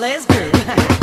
[0.00, 0.96] let's go.